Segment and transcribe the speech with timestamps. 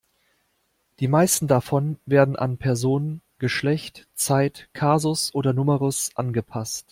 [0.99, 6.87] Die meisten davon werden an Person, Geschlecht, Zeit, Kasus oder Numerus angepasst.